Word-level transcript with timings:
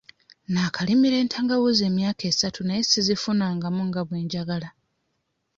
Naakalimira 0.53 1.15
entangawuuzi 1.23 1.81
emyaka 1.89 2.23
esatu 2.31 2.59
naye 2.63 2.81
sizifunamu 2.89 3.81
nga 3.87 4.01
bwe 4.07 4.19
njagala. 4.25 4.69